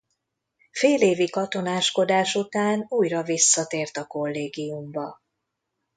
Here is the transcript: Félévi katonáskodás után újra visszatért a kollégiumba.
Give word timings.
Félévi 0.71 1.29
katonáskodás 1.29 2.35
után 2.35 2.85
újra 2.89 3.23
visszatért 3.23 3.97
a 3.97 4.07
kollégiumba. 4.07 5.21